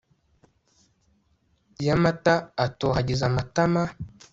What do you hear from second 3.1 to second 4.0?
amatama